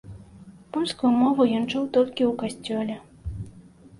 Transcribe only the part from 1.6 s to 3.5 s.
чуў толькі ў касцёле.